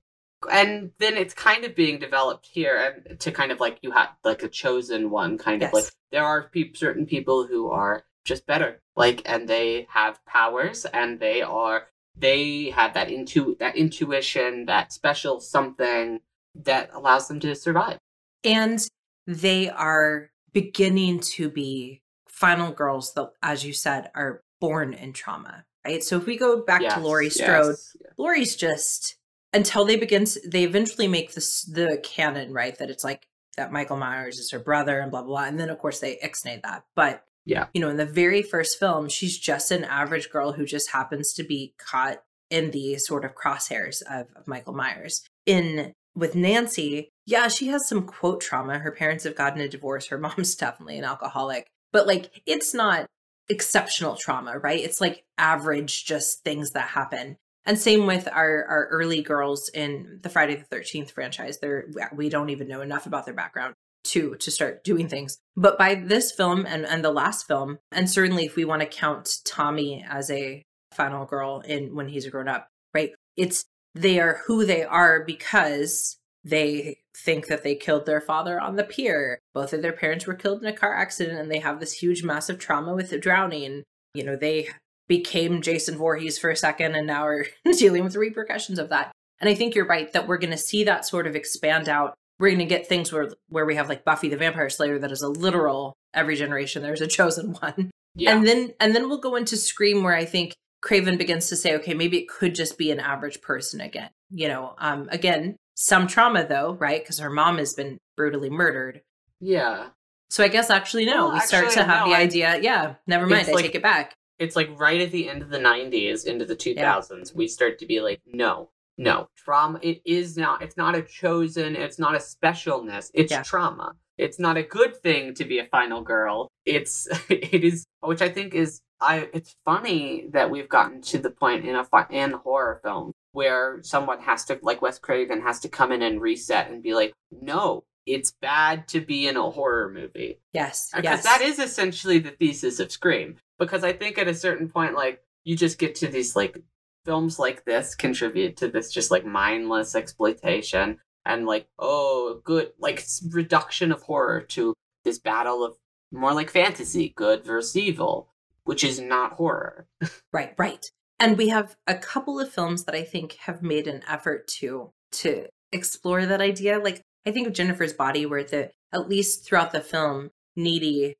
[0.50, 4.11] and then it's kind of being developed here and to kind of like you have
[4.24, 8.46] like a chosen one, kind of like there are peop certain people who are just
[8.46, 14.66] better, like, and they have powers and they are, they have that intu that intuition,
[14.66, 16.20] that special something
[16.54, 17.98] that allows them to survive.
[18.44, 18.87] and
[19.26, 25.64] they are beginning to be final girls that as you said are born in trauma
[25.84, 26.02] right?
[26.02, 28.12] So if we go back yes, to Laurie Strode, yes, yes.
[28.16, 29.16] Laurie's just
[29.52, 32.76] until they begin to, they eventually make this the canon, right?
[32.78, 35.44] That it's like that Michael Myers is her brother and blah blah blah.
[35.44, 36.84] And then of course they ixnay that.
[36.96, 37.66] But Yeah.
[37.74, 41.32] you know, in the very first film, she's just an average girl who just happens
[41.34, 45.22] to be caught in the sort of crosshairs of, of Michael Myers.
[45.46, 48.79] In with Nancy, yeah, she has some quote trauma.
[48.79, 50.07] Her parents have gotten a divorce.
[50.07, 51.66] Her mom's definitely an alcoholic.
[51.92, 53.07] But like it's not
[53.48, 54.81] exceptional trauma, right?
[54.81, 57.37] It's like average just things that happen.
[57.66, 61.59] And same with our our early girls in the Friday the 13th franchise.
[61.59, 63.74] They're we don't even know enough about their background
[64.05, 65.38] to to start doing things.
[65.57, 68.87] But by this film and and the last film, and certainly if we want to
[68.87, 73.12] count Tommy as a final girl in when he's grown up, right?
[73.37, 78.76] It's they are who they are because they think that they killed their father on
[78.76, 79.38] the pier.
[79.54, 82.22] Both of their parents were killed in a car accident and they have this huge
[82.22, 83.85] massive trauma with drowning.
[84.14, 84.68] You know, they
[85.09, 87.46] became Jason Voorhees for a second and now are
[87.78, 89.12] dealing with the repercussions of that.
[89.40, 92.14] And I think you're right that we're going to see that sort of expand out.
[92.38, 95.12] We're going to get things where where we have like Buffy the Vampire Slayer that
[95.12, 97.90] is a literal every generation there's a chosen one.
[98.14, 98.37] Yeah.
[98.37, 100.54] And then and then we'll go into Scream where I think
[100.85, 104.11] Craven begins to say, okay, maybe it could just be an average person again.
[104.31, 107.03] You know, um, again, some trauma though, right?
[107.03, 109.01] Because her mom has been brutally murdered.
[109.40, 109.88] yeah.
[110.31, 112.59] So I guess actually no, Well, we start actually, to have no, the I- idea.
[112.61, 113.49] Yeah, never mind.
[113.49, 114.14] I like- take it back.
[114.40, 117.87] It's like right at the end of the 90s into the 2000s, we start to
[117.87, 122.18] be like, no, no, trauma, it is not, it's not a chosen, it's not a
[122.18, 123.42] specialness, it's Yeah.
[123.44, 123.94] trauma.
[124.18, 126.48] It's not a good thing to be a final girl.
[126.64, 131.31] It's, it is, which I think is, I, it's funny that we've gotten to the
[131.31, 135.68] point in a, in horror film where someone has to, like Wes Craven has to
[135.68, 139.90] come in and reset and be like, no, it's bad to be in a horror
[139.90, 140.38] movie.
[140.53, 141.24] Yes, uh, Because yes.
[141.24, 143.37] that is essentially the thesis of Scream.
[143.59, 146.59] Because I think at a certain point, like, you just get to these, like,
[147.05, 153.04] films like this contribute to this just, like, mindless exploitation and, like, oh, good, like,
[153.30, 155.76] reduction of horror to this battle of
[156.14, 158.28] more like fantasy, good versus evil,
[158.64, 159.87] which is not horror.
[160.32, 160.90] Right, right.
[161.18, 164.90] And we have a couple of films that I think have made an effort to
[165.12, 166.78] to explore that idea.
[166.78, 171.14] Like I think of Jennifer's Body, where the at least throughout the film, Needy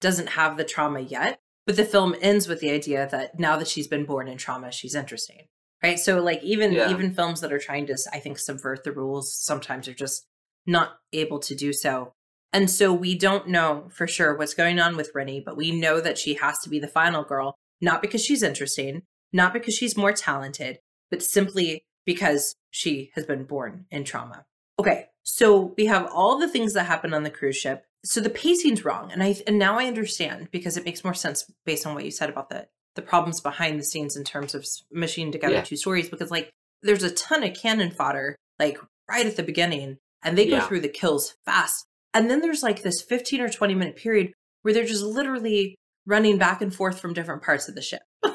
[0.00, 3.68] doesn't have the trauma yet, but the film ends with the idea that now that
[3.68, 5.46] she's been born in trauma, she's interesting.
[5.82, 5.98] Right.
[5.98, 6.90] So like even Yeah.
[6.90, 10.26] even films that are trying to, I think, subvert the rules sometimes are just
[10.66, 12.12] not able to do so.
[12.52, 16.00] And so we don't know for sure what's going on with Rennie, but we know
[16.00, 19.96] that she has to be the final girl, not because she's interesting, not because she's
[19.96, 24.44] more talented, but simply because she has been born in trauma.
[24.78, 27.84] Okay, so we have all the things that happen on the cruise ship.
[28.04, 31.50] So the pacing's wrong, and I and now I understand because it makes more sense
[31.64, 32.66] based on what you said about the
[33.00, 35.62] the problems behind the scenes in terms of machine together Yeah.
[35.62, 36.08] two stories.
[36.08, 36.50] Because like
[36.82, 40.66] there's a ton of cannon fodder like right at the beginning, and they go Yeah.
[40.66, 41.84] through the kills fast.
[42.14, 44.32] And then there's like this 15 or 20 minute period
[44.62, 48.02] where they're just literally running back and forth from different parts of the ship.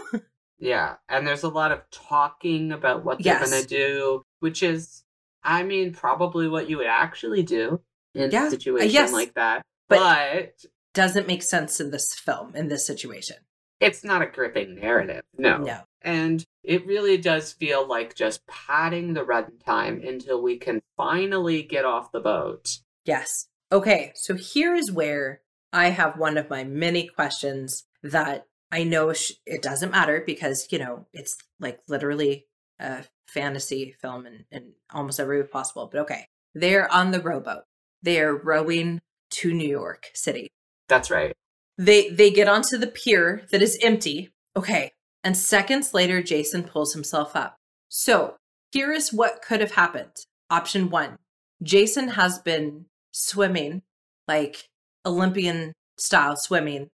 [0.57, 3.49] Yeah, and there's a lot of talking about what they're Yes.
[3.51, 5.03] gonna do, which is,
[5.43, 7.81] I mean, probably what you would actually do
[8.13, 9.63] in Yeah, uh, a situation yes, like that.
[9.89, 13.35] but- but Doesn't make sense in this film, in this situation.
[13.79, 15.23] It's not a gripping narrative.
[15.37, 15.57] No.
[15.57, 15.81] No.
[16.01, 21.85] And it really does feel like just padding the runtime until we can finally get
[21.85, 22.77] off the boat.
[23.05, 23.47] Yes.
[23.71, 25.41] Okay, so here is where
[25.73, 30.67] I have one of my many questions that I know sh- it doesn't matter because,
[30.71, 32.45] you know, it's like literally
[32.79, 35.89] a fantasy film in, in almost every way possible.
[35.91, 37.63] But okay, they're on the rowboat.
[38.01, 40.49] They are rowing to New York City.
[40.87, 41.35] That's right.
[41.77, 44.31] They they get onto the pier that is empty.
[44.55, 44.91] Okay.
[45.23, 47.57] And seconds later, Jason pulls himself up.
[47.89, 48.35] So
[48.71, 50.11] here is what could have happened.
[50.49, 51.17] Option one
[51.63, 53.81] Jason has been swimming,
[54.27, 54.69] like
[55.05, 56.89] Olympian style swimming,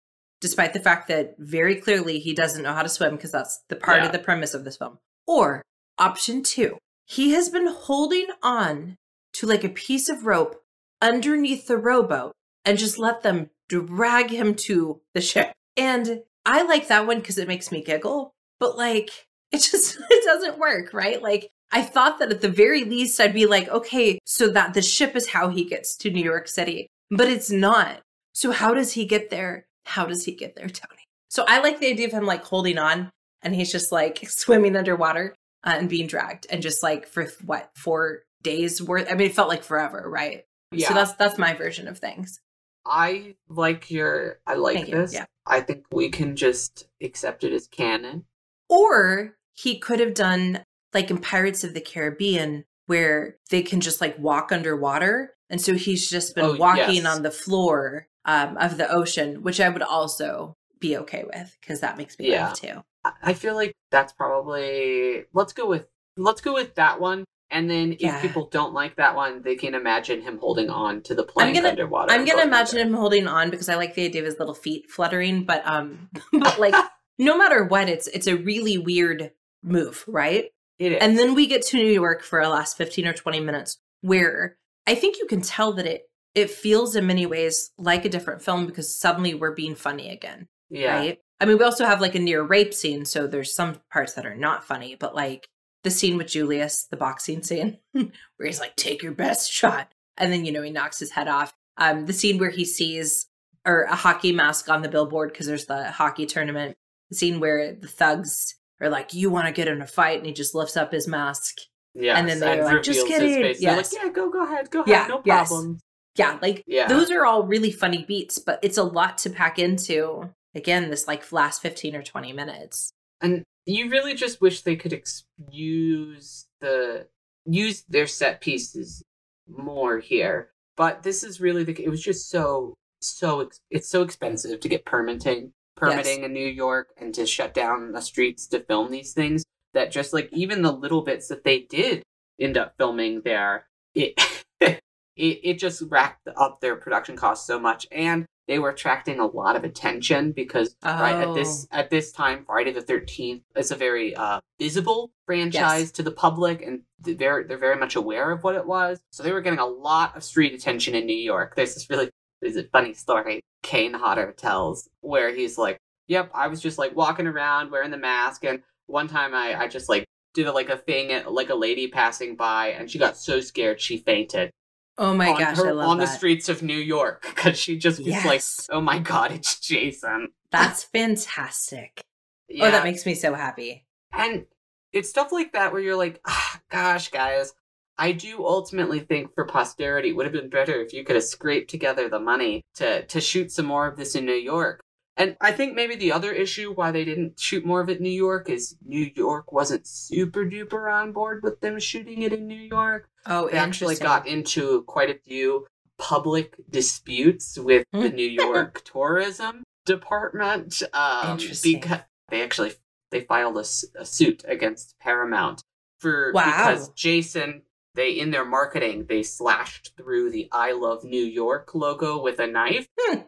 [0.41, 3.75] despite the fact that very clearly he doesn't know how to swim because that's the
[3.75, 4.07] part Yeah.
[4.07, 4.99] of the premise of this film.
[5.25, 5.61] Or
[5.97, 8.97] option two, he has been holding on
[9.33, 10.61] to like a piece of rope
[11.01, 12.33] underneath the rowboat
[12.67, 15.53] and just let them drag him to the ship.
[15.77, 19.10] And I like that one because it makes me giggle, but like
[19.51, 21.23] it just it doesn't work, right?
[21.23, 24.82] Like I thought that at the very least I'd be like, okay, so that the
[24.82, 28.01] ship is how he gets to New York City, but it's not.
[28.34, 29.65] So how does he get there?
[29.86, 31.03] How does he get there, Toni?
[31.30, 33.10] So I like the idea of him like holding on
[33.41, 37.71] and he's just like swimming underwater uh, and being dragged and just like for what
[37.75, 39.08] four days worth.
[39.10, 40.43] I mean, it felt like forever, right?
[40.71, 40.89] Yeah.
[40.89, 42.39] So that's that's my version of things.
[42.88, 44.95] I like your I like Thank you.
[44.95, 45.13] this.
[45.13, 45.26] Yeah.
[45.45, 48.26] I think we can just accept it as canon.
[48.69, 54.02] Or he could have done like in Pirates of the Caribbean, where they can just
[54.02, 55.34] like walk underwater.
[55.50, 57.06] And so he's just been Oh, walking yes.
[57.06, 61.80] on the floor um, of the ocean, which I would also be okay with because
[61.80, 62.47] that makes me Yeah.
[62.47, 62.84] laugh too.
[63.23, 65.86] I feel like that's probably let's go with
[66.17, 67.23] let's go with that one.
[67.49, 68.21] And then if Yeah.
[68.21, 71.69] people don't like that one, they can imagine him holding on to the plank gonna-
[71.69, 72.12] underwater.
[72.12, 72.89] I'm gonna imagine under.
[72.91, 76.10] him holding on because I like the idea of his little feet fluttering, but um,
[76.33, 76.75] but like
[77.17, 79.31] no matter what, it's it's a really weird
[79.63, 80.51] move, right?
[80.79, 80.97] It is.
[81.01, 84.57] And then we get to New York for our last 15 or 20 minutes where
[84.86, 86.03] I think you can tell that it
[86.36, 90.47] it feels in many ways like a different film because suddenly we're being funny again,
[90.69, 90.95] yeah.
[90.95, 91.19] right?
[91.39, 94.25] I mean, we also have like a near rape scene, so there's some parts that
[94.25, 95.47] are not funny, but like
[95.83, 98.09] the scene with Julius, the boxing scene, where
[98.45, 101.53] he's like, "Take your best shot," and then you know he knocks his head off.
[101.77, 103.27] Um, the scene where he sees
[103.65, 106.75] or a hockey mask on the billboard because there's the hockey tournament.
[107.09, 110.25] The scene where the thugs are like, "You want to get in a fight," and
[110.25, 111.55] he just lifts up his mask.
[111.93, 113.93] Yes, and then they're like, "Just kidding." Yes.
[113.93, 115.47] like, yeah, go, go ahead, go ahead, no yes.
[115.47, 115.79] problem.
[116.15, 116.87] Yeah, like Yeah.
[116.87, 120.29] those are all really funny beats, but it's a lot to pack into.
[120.55, 122.91] Again, this like last 15 or 20 minutes.
[123.21, 127.08] And you really just wish they could ex- use the
[127.45, 129.03] use their set pieces
[129.47, 130.49] more here.
[130.75, 131.84] But this is really the.
[131.84, 133.41] It was just so so.
[133.41, 137.91] Ex- it's so expensive to get permitting permitting in New York and to shut down
[137.91, 141.60] the streets to film these things that just like even the little bits that they
[141.60, 142.03] did
[142.39, 144.19] end up filming there, it
[144.62, 144.80] it
[145.17, 149.55] it just racked up their production costs so much and they were attracting a lot
[149.55, 151.77] of attention because right at this Oh.
[151.79, 156.62] at this time friday the 13th is a very uh visible franchise to the public
[156.62, 158.99] and they're very, they're very much aware of what it was.
[159.12, 161.55] So they were getting a lot of street attention in new york.
[161.55, 162.10] There's this really
[162.41, 166.95] there's a funny story kane hodder tells where he's like yep i was just like
[166.95, 170.05] walking around wearing the mask and one time i i just like
[170.36, 173.41] did a, like a thing at like a lady passing by and she got so
[173.41, 174.51] scared she fainted
[174.99, 176.05] Oh my on, gosh, her- I love on that.
[176.05, 180.29] the streets of New York because she just was like, "Oh my god, it's Jason."
[180.51, 182.01] That's fantastic.
[182.49, 183.86] Yeah, Oh, that makes me so happy.
[184.13, 184.45] and
[184.93, 187.53] it's stuff like that where you're like, ah, "Gosh, guys,
[187.97, 191.25] I do ultimately think for posterity it would have been better if you could have
[191.25, 194.81] scraped together the money to to shoot some more of this in New York."
[195.19, 198.03] And I think maybe the other issue why they didn't shoot more of it in
[198.03, 202.47] New York is New York wasn't super duper on board with them shooting it in
[202.47, 203.10] New York.
[203.25, 205.65] Oh, they actually got into quite a few
[205.97, 208.15] public disputes with the Hmm.
[208.15, 210.84] New York tourism department.
[210.93, 211.80] Um, Interesting.
[211.80, 211.99] Because
[212.30, 212.73] they actually
[213.10, 215.63] they filed a suit against Paramount
[215.99, 216.43] for Wow.
[216.43, 217.63] because Jason
[217.95, 222.45] they in their marketing they slashed through the I love New York logo with a
[222.45, 223.21] knife, Hmm.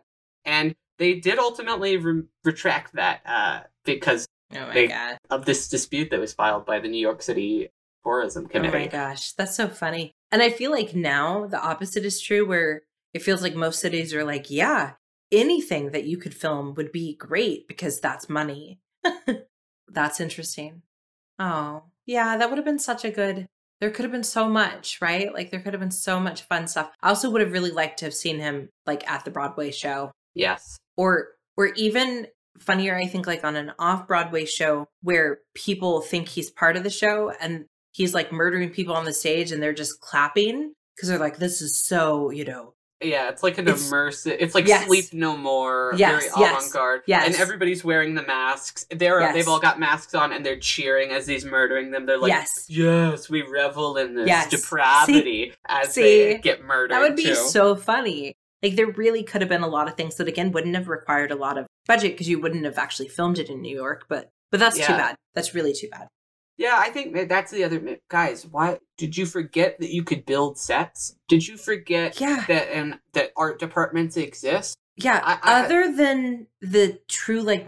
[0.46, 4.92] and they did ultimately re- retract that uh, because Oh they-
[5.30, 7.70] of this dispute that was filed by the New York City
[8.04, 8.78] Tourism Committee.
[8.78, 10.12] Oh my gosh, that's so funny.
[10.32, 12.82] And I feel like now the opposite is true where
[13.14, 14.94] it feels like most cities are like, yeah,
[15.32, 18.80] anything that you could film would be great because that's money.
[19.88, 20.82] that's interesting.
[21.38, 23.48] Oh, yeah, that would have been such a good.
[23.82, 25.34] There could have been so much, right?
[25.34, 26.92] Like there could have been so much fun stuff.
[27.02, 30.12] I also would have really liked to have seen him like at the Broadway show
[30.36, 30.78] Yes.
[31.00, 32.28] Or or even
[32.60, 36.90] funnier i think like on an off-broadway show where people think he's part of the
[36.90, 41.18] show and he's like murdering people on the stage and they're just clapping because they're
[41.28, 44.36] like this is so you know Yeah, it's like an It's- immersive.
[44.44, 44.88] It's like Yes.
[44.88, 47.02] Sleep No More, Yes, very avant-garde.
[47.08, 47.28] yes.
[47.28, 48.86] and everybody's wearing the masks.
[48.92, 49.34] They're Yes.
[49.34, 52.06] they've all got masks on, and they're cheering as he's murdering them.
[52.06, 54.50] They're like, yes "Yes, we revel in this Yes.
[54.50, 56.02] depravity as See?
[56.02, 57.36] they get murdered." that would be too.
[57.36, 60.76] so funny like there really could have been a lot of things that again wouldn't
[60.76, 63.76] have required a lot of budget because you wouldn't have actually filmed it in new
[63.76, 66.08] york but but that's too bad that's really too bad
[66.58, 68.46] Yeah, I think that's the other guys.
[68.46, 71.16] Why did you forget that you could build sets?
[71.30, 74.76] Did you forget yeah that and that art departments exist?
[74.98, 77.66] Yeah, I- I- other than the true like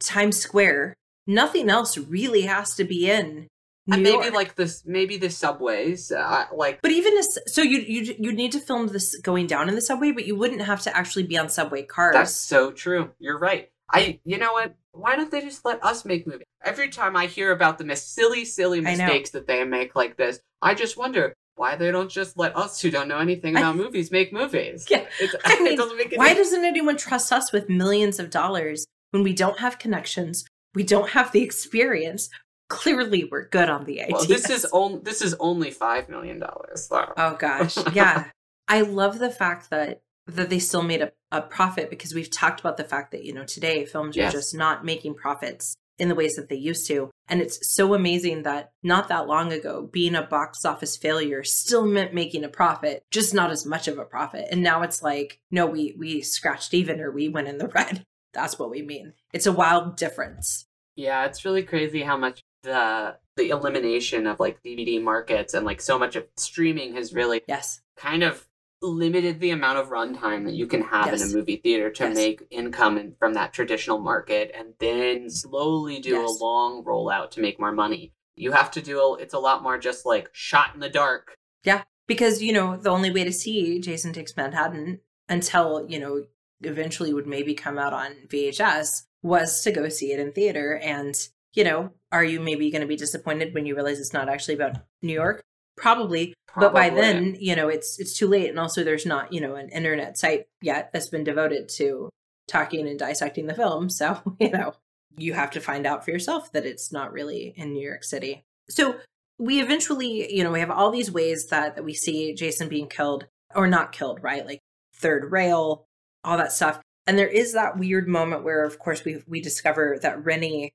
[0.00, 0.92] Times Square,
[1.26, 3.46] nothing else really has to be in
[3.86, 4.34] New and maybe York.
[4.34, 8.50] like this, maybe the subways, uh, like but even as, so, you you you need
[8.52, 11.38] to film this going down in the subway, but you wouldn't have to actually be
[11.38, 12.14] on subway cars.
[12.14, 13.12] That's so true.
[13.20, 13.70] You're right.
[13.88, 14.74] I, you know what?
[14.90, 16.46] Why don't they just let us make movies?
[16.64, 20.40] Every time I hear about the mis- silly, silly mistakes that they make like this,
[20.60, 23.76] I just wonder why they don't just let us who don't know anything I- about
[23.76, 24.86] movies make movies.
[24.90, 28.86] Yeah, It's, I mean, it doesn't Why doesn't anyone trust us with millions of dollars
[29.12, 30.44] when we don't have connections?
[30.74, 32.28] We don't have the experience.
[32.68, 34.12] Clearly, we're good on the ideas.
[34.20, 37.12] Well, this is on, this is only five million dollars though.
[37.16, 37.76] Oh gosh.
[37.94, 38.26] Yeah.
[38.68, 42.58] I love the fact that that they still made a, a profit because we've talked
[42.58, 44.34] about the fact that, you know, today films Yes.
[44.34, 47.08] are just not making profits in the ways that they used to.
[47.28, 51.86] And it's so amazing that not that long ago, being a box office failure still
[51.86, 54.48] meant making a profit, just not as much of a profit.
[54.50, 58.04] And now it's like, no, we we scratched even or we went in the red.
[58.34, 59.12] That's what we mean.
[59.32, 60.66] It's a wild difference.
[60.96, 65.80] Yeah, it's really crazy how much the the elimination of like DVD markets and like
[65.80, 68.46] so much of streaming has really yes kind of
[68.82, 71.22] limited the amount of runtime that you can have yes.
[71.22, 72.14] in a movie theater to yes.
[72.14, 76.28] make income in, from that traditional market and then slowly do yes.
[76.28, 78.12] a long rollout to make more money.
[78.36, 81.38] You have to do a, it's a lot more just like shot in the dark.
[81.64, 86.24] Yeah, because you know, the only way to see Jason Takes Manhattan until, you know,
[86.60, 91.28] eventually would maybe come out on VHS was to go see it in theater and
[91.56, 94.54] you know, are you maybe going to be disappointed when you realize it's not actually
[94.54, 95.42] about New York?
[95.76, 99.32] Probably, Probably, but by then, you know, it's it's too late and also there's not,
[99.32, 102.10] you know, an internet site yet that's been devoted to
[102.48, 103.90] talking and dissecting the film.
[103.90, 104.74] So, you know,
[105.16, 108.44] you have to find out for yourself that it's not really in New York City.
[108.70, 108.96] So,
[109.38, 112.88] we eventually, you know, we have all these ways that that we see Jason being
[112.88, 114.46] killed or not killed, right?
[114.46, 114.60] Like
[114.94, 115.84] third rail,
[116.24, 116.80] all that stuff.
[117.06, 120.72] And there is that weird moment where of course we we discover that Rennie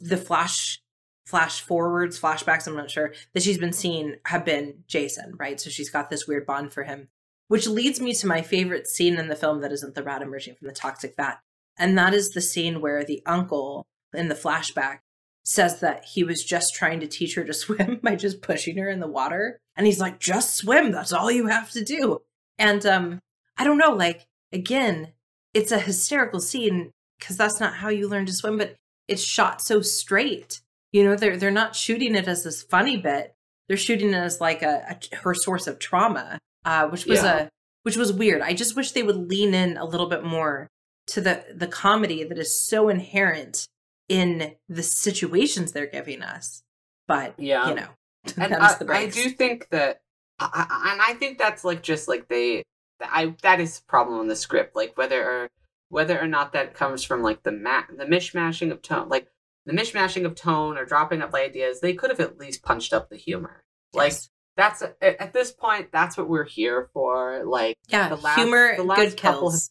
[0.00, 0.80] the flash
[1.26, 5.58] flash forwards, flashbacks, I'm not sure, that she's been seeing have been Jason, right?
[5.58, 7.08] So she's got this weird bond for him,
[7.48, 10.56] which leads me to my favorite scene in the film that isn't the rat emerging
[10.56, 11.38] from the toxic vat.
[11.78, 14.98] And that is the scene where the uncle in the flashback
[15.44, 18.88] says that he was just trying to teach her to swim by just pushing her
[18.88, 19.58] in the water.
[19.76, 20.92] And he's like, just swim.
[20.92, 22.20] That's all you have to do.
[22.58, 23.20] And um,
[23.56, 25.12] I don't know, like, again,
[25.52, 28.76] it's a hysterical scene because that's not how you learn to swim, but
[29.08, 30.60] it's shot so straight.
[30.92, 33.34] You know, they're they're not shooting it as this funny bit.
[33.68, 37.36] They're shooting it as like a, a her source of trauma, uh, which was yeah.
[37.36, 37.48] a
[37.82, 38.42] which was weird.
[38.42, 40.68] I just wish they would lean in a little bit more
[41.08, 43.66] to the the comedy that is so inherent
[44.08, 46.62] in the situations they're giving us.
[47.06, 47.88] But yeah, you know,
[48.36, 50.00] and I, I, do think that,
[50.38, 52.64] I, and I think that's like just like they,
[53.00, 54.74] I that is a problem in the script.
[54.74, 55.48] Like whether
[55.88, 59.28] whether or not that comes from like the ma- the mishmashing of tone, like
[59.66, 63.08] the mishmashing of tone or dropping up ideas, they could have at least punched up
[63.08, 63.62] the humor.
[63.92, 64.30] Like yes.
[64.56, 67.44] that's at this point, that's what we're here for.
[67.44, 69.70] Like yeah, the last, humor, the last good couple kills.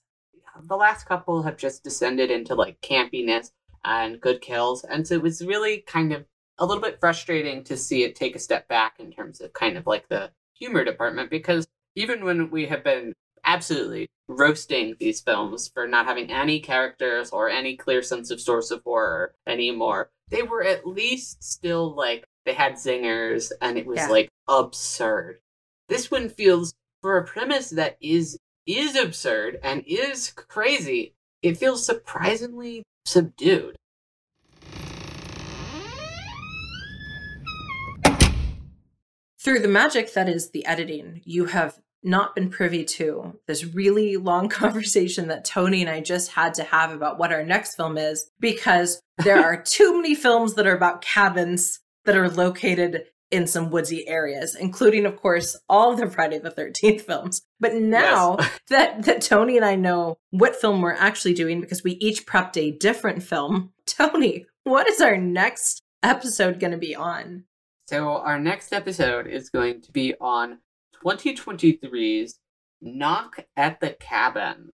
[0.55, 3.51] Have, the last couple have just descended into like campiness
[3.83, 6.25] and good kills, and so it was really kind of
[6.59, 9.77] a little bit frustrating to see it take a step back in terms of kind
[9.77, 13.13] of like the humor department because even when we have been
[13.45, 18.71] absolutely roasting these films for not having any characters or any clear sense of source
[18.71, 20.09] of horror anymore.
[20.29, 24.07] They were at least still like they had zingers and it was yeah.
[24.07, 25.39] like absurd.
[25.89, 31.13] This one feels for a premise that is is absurd and is crazy.
[31.41, 33.75] It feels surprisingly subdued.
[39.37, 44.17] Through the magic that is the editing, you have not been privy to this really
[44.17, 47.97] long conversation that Toni and I just had to have about what our next film
[47.97, 53.47] is because there are too many films that are about cabins that are located in
[53.47, 57.41] some woodsy areas, including, of course, all the Friday the 13th films.
[57.59, 58.59] But now yes.
[58.69, 62.57] that, that Toni and I know what film we're actually doing because we each prepped
[62.57, 67.45] a different film, Toni, what is our next episode going to be on?
[67.87, 70.59] So, our next episode is going to be on
[71.03, 72.39] 2023's
[72.81, 74.69] Knock at the Cabin.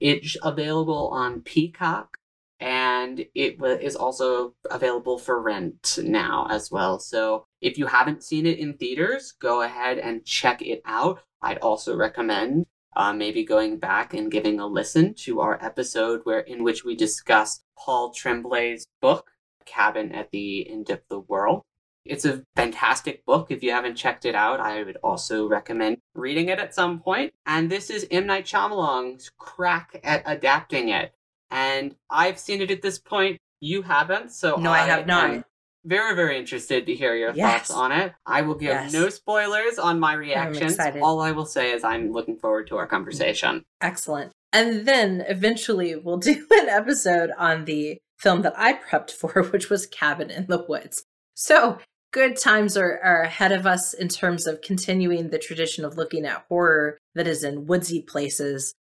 [0.00, 2.16] It's available on Peacock
[2.60, 6.98] and it is also available for rent now as well.
[6.98, 11.20] So if you haven't seen it in theaters, go ahead and check it out.
[11.40, 12.66] I'd also recommend
[12.96, 16.96] uh, maybe going back and giving a listen to our episode where in which we
[16.96, 19.30] discussed Paul Tremblay's book,
[19.64, 21.62] Cabin at the End of the World.
[22.08, 23.50] It's a fantastic book.
[23.50, 27.34] If you haven't checked it out, I would also recommend reading it at some point.
[27.46, 28.26] And this is M.
[28.26, 31.12] Night Shyamalan's crack at adapting it.
[31.50, 33.38] And I've seen it at this point.
[33.60, 35.44] You haven't, so no, I, I have not.
[35.84, 37.68] Very, very interested to hear your yes.
[37.68, 38.12] thoughts on it.
[38.26, 38.92] I will give yes.
[38.92, 40.78] no spoilers on my reactions.
[41.00, 43.64] All I will say is I'm looking forward to our conversation.
[43.80, 44.32] Excellent.
[44.52, 49.70] And then eventually we'll do an episode on the film that I prepped for, which
[49.70, 51.04] was Cabin in the Woods.
[51.34, 51.78] So
[52.12, 56.24] good times are, are ahead of us in terms of continuing the tradition of looking
[56.24, 58.74] at horror that is in woodsy places.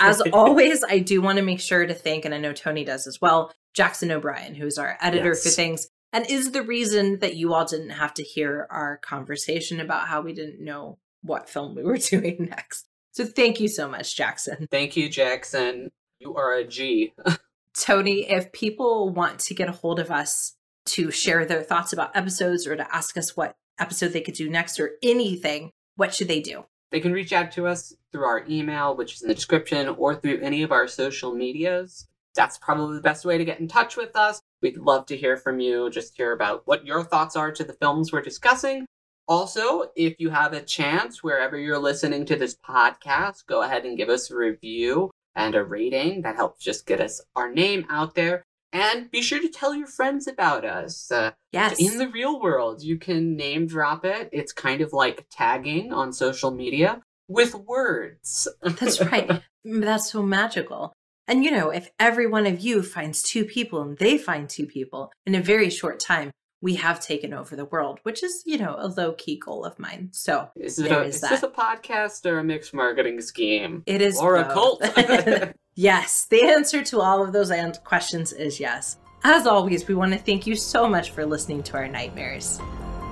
[0.00, 3.06] As always, I do want to make sure to thank, and I know Toni does
[3.06, 5.42] as well, Jackson O'Brien, who's our editor yes.
[5.42, 9.80] for things, and is the reason that you all didn't have to hear our conversation
[9.80, 12.86] about how we didn't know what film we were doing next.
[13.12, 14.68] So thank you so much, Jackson.
[14.70, 15.90] Thank you, Jackson.
[16.18, 17.12] You are a G.
[17.76, 20.54] Toni, if people want to get a hold of us
[20.86, 24.48] to share their thoughts about episodes or to ask us what episode they could do
[24.48, 26.64] next or anything, what should they do?
[26.90, 30.14] They can reach out to us through our email, which is in the description, or
[30.14, 32.06] through any of our social medias.
[32.34, 34.40] That's probably the best way to get in touch with us.
[34.62, 37.72] We'd love to hear from you, just hear about what your thoughts are to the
[37.72, 38.86] films we're discussing.
[39.26, 43.96] Also, if you have a chance, wherever you're listening to this podcast, go ahead and
[43.96, 46.22] give us a review and a rating.
[46.22, 48.44] That helps just get us our name out there.
[48.74, 51.10] And be sure to tell your friends about us.
[51.10, 51.78] Uh, Yes.
[51.78, 54.28] in the real world, you can name drop it.
[54.32, 58.48] It's kind of like tagging on social media with words.
[58.60, 59.30] That's right.
[59.64, 60.92] That's so magical.
[61.28, 64.66] And you know, if every one of you finds two people and they find two
[64.66, 68.58] people in a very short time, we have taken over the world, which is, you
[68.58, 70.08] know, a low key goal of mine.
[70.12, 73.82] So Is, it a, is is this a podcast or a mixed marketing scheme?
[73.86, 74.18] it is.
[74.18, 74.82] Or a cult?
[75.74, 76.26] yes.
[76.26, 77.52] The answer to all of those
[77.84, 78.98] questions is yes.
[79.22, 82.60] As always, we want to thank you so much for listening to our nightmares.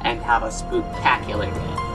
[0.05, 1.92] and have a spooktacular day.